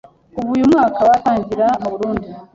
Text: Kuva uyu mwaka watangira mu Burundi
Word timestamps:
Kuva 0.33 0.49
uyu 0.55 0.69
mwaka 0.71 0.99
watangira 1.09 1.67
mu 1.81 1.87
Burundi 1.93 2.27